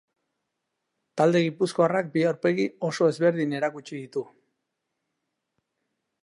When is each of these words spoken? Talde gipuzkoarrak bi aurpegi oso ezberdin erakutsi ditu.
Talde 1.21 1.41
gipuzkoarrak 1.47 2.09
bi 2.15 2.23
aurpegi 2.29 2.65
oso 2.89 3.11
ezberdin 3.13 3.55
erakutsi 3.59 3.95
ditu. 3.97 4.25